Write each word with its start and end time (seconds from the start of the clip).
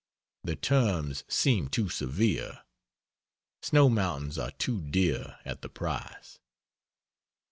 The 0.43 0.55
terms 0.55 1.23
seemed 1.27 1.71
too 1.73 1.87
severe. 1.87 2.63
Snow 3.61 3.87
mountains 3.87 4.39
are 4.39 4.49
too 4.49 4.81
dear 4.81 5.37
at 5.45 5.61
the 5.61 5.69
price.... 5.69 6.39